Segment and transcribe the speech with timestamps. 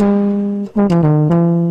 [0.00, 0.04] 음.
[0.04, 0.68] 음.
[0.76, 0.88] 음.
[0.92, 0.92] 음.
[0.92, 1.04] 음.
[1.04, 1.32] 음.
[1.32, 1.63] 음.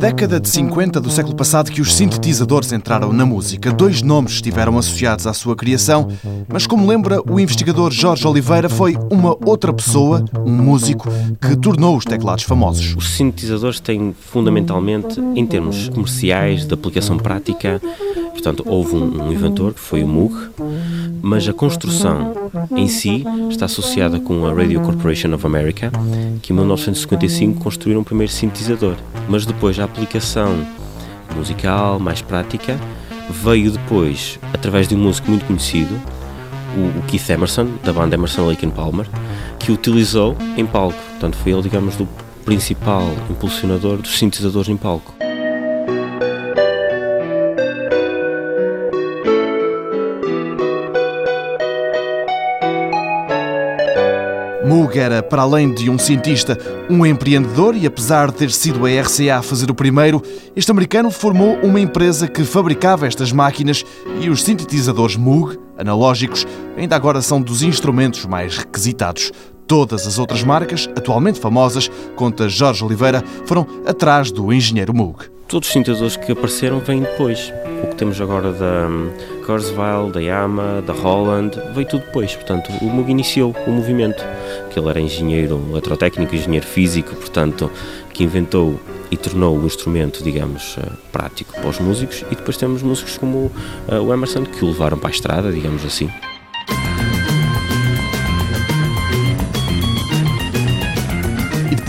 [0.00, 3.72] Década de 50 do século passado que os sintetizadores entraram na música.
[3.72, 6.08] Dois nomes estiveram associados à sua criação,
[6.48, 11.08] mas como lembra o investigador Jorge Oliveira, foi uma outra pessoa, um músico,
[11.40, 12.94] que tornou os teclados famosos.
[12.96, 17.80] Os sintetizadores têm fundamentalmente, em termos comerciais, de aplicação prática,
[18.30, 20.34] portanto, houve um, um inventor que foi o Moog,
[21.22, 22.32] mas a construção
[22.74, 25.92] em si está associada com a Radio Corporation of America,
[26.42, 28.96] que em 1955 construíram o primeiro sintetizador.
[29.30, 30.66] Mas depois a aplicação
[31.36, 32.76] musical, mais prática,
[33.30, 35.94] veio depois através de um músico muito conhecido,
[36.76, 39.06] o, Keith Emerson, da banda Emerson Lake and Palmer,
[39.56, 40.98] que utilizou em palco.
[41.10, 42.08] Portanto, foi ele, digamos, o
[42.44, 45.19] principal impulsionador dos sintetizadores em palco.
[54.70, 56.56] Moog era, para além de um cientista,
[56.88, 60.22] um empreendedor e, apesar de ter sido a RCA a fazer o primeiro,
[60.54, 63.84] este americano formou uma empresa que fabricava estas máquinas
[64.20, 66.46] e os sintetizadores Moog, analógicos,
[66.76, 69.32] ainda agora são dos instrumentos mais requisitados.
[69.66, 75.24] Todas as outras marcas, atualmente famosas, conta Jorge Oliveira, foram atrás do engenheiro Moog.
[75.48, 77.52] Todos os sintetizadores que apareceram vêm depois.
[77.82, 79.10] O que temos agora da hum,
[79.46, 82.34] Kurzweil, da Yamaha, da Holland, veio tudo depois.
[82.34, 84.22] Portanto, o Moog iniciou o movimento
[84.70, 87.70] que ele era engenheiro eletrotécnico, engenheiro físico, portanto,
[88.12, 88.78] que inventou
[89.10, 93.50] e tornou o instrumento, digamos, eh, prático para os músicos, e depois temos músicos como
[93.88, 96.08] eh, o Emerson que o levaram para a estrada, digamos assim.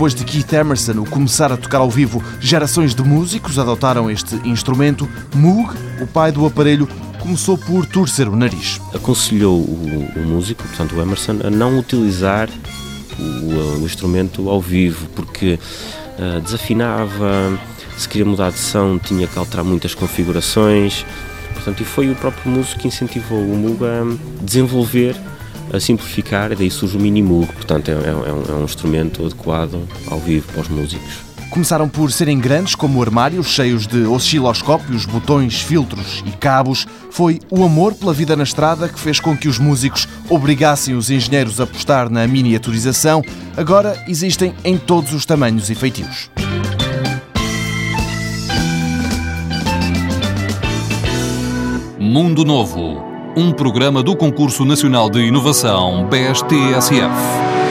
[0.02, 4.34] Depois de Keith Emerson o começar a tocar ao vivo, gerações de músicos adotaram este
[4.44, 5.08] instrumento.
[5.32, 6.88] Moog, o pai do aparelho,
[7.20, 8.80] começou por torcer o nariz.
[8.92, 12.48] Aconselhou o, o músico, portanto o Emerson, a não utilizar
[13.16, 15.56] o, o instrumento ao vivo, porque
[16.18, 17.56] uh, desafinava,
[17.96, 21.06] se queria mudar de som tinha que alterar muitas configurações,
[21.54, 25.14] portanto, e foi o próprio músico que incentivou o Moog a desenvolver,
[25.72, 28.64] a simplificar, e daí surge o Mini Moog, portanto é, é, é, um, é um
[28.64, 31.32] instrumento adequado ao vivo para os músicos.
[31.52, 36.86] Começaram por serem grandes, como armários cheios de osciloscópios, botões, filtros e cabos.
[37.10, 41.10] Foi o amor pela vida na estrada que fez com que os músicos obrigassem os
[41.10, 43.22] engenheiros a apostar na miniaturização.
[43.54, 46.30] Agora existem em todos os tamanhos e feitios.
[51.98, 57.61] Mundo Novo, um programa do Concurso Nacional de Inovação BSTSF.